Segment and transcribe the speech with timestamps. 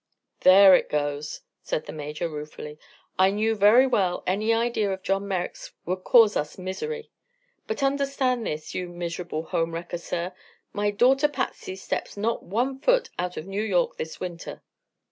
[0.39, 2.79] "There it goes!" said the Major ruefully.
[3.19, 7.11] "I knew very well any idea of John Merrick's would cause us misery.
[7.67, 10.33] But understand this, you miserable home wrecker, sir,
[10.73, 14.63] my daughter Patsy steps not one foot out of New York this winter."